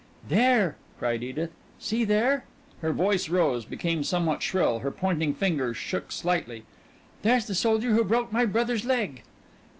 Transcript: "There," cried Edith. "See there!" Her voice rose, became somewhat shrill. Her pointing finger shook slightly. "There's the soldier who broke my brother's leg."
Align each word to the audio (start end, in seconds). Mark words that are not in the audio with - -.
"There," 0.27 0.77
cried 0.97 1.21
Edith. 1.21 1.51
"See 1.77 2.05
there!" 2.05 2.45
Her 2.81 2.91
voice 2.91 3.29
rose, 3.29 3.65
became 3.65 4.03
somewhat 4.03 4.41
shrill. 4.41 4.79
Her 4.79 4.89
pointing 4.89 5.35
finger 5.35 5.75
shook 5.75 6.11
slightly. 6.11 6.63
"There's 7.21 7.45
the 7.45 7.53
soldier 7.53 7.91
who 7.91 8.03
broke 8.03 8.33
my 8.33 8.45
brother's 8.45 8.83
leg." 8.83 9.21